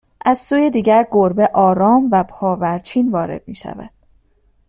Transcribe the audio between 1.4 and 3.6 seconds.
آرام و پاورچین وارد